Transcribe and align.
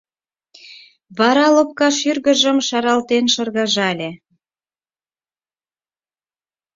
Вара 1.17 1.47
лопка 1.55 1.87
шӱргыжым 1.99 2.57
шаралтен 2.67 3.25
шыргыжале. 3.33 4.09